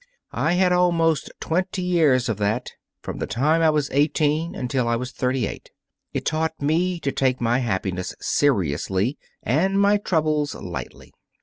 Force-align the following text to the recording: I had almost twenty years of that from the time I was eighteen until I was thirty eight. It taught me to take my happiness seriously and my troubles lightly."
I 0.33 0.53
had 0.53 0.71
almost 0.73 1.29
twenty 1.39 1.83
years 1.83 2.27
of 2.27 2.37
that 2.37 2.71
from 3.03 3.19
the 3.19 3.27
time 3.27 3.61
I 3.61 3.69
was 3.69 3.87
eighteen 3.93 4.55
until 4.55 4.87
I 4.87 4.95
was 4.95 5.11
thirty 5.11 5.45
eight. 5.45 5.69
It 6.11 6.25
taught 6.25 6.59
me 6.59 6.99
to 7.01 7.11
take 7.11 7.39
my 7.39 7.59
happiness 7.59 8.15
seriously 8.19 9.19
and 9.43 9.79
my 9.79 9.97
troubles 9.97 10.55
lightly." 10.55 11.13